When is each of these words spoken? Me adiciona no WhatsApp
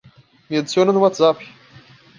Me 0.49 0.55
adiciona 0.57 0.91
no 0.91 0.99
WhatsApp 1.03 1.37